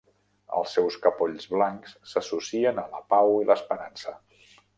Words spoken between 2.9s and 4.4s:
la pau i l'esperança.